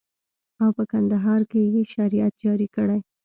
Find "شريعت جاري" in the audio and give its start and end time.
1.93-2.67